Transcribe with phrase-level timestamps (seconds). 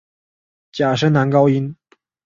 [0.71, 1.75] 假声男高音。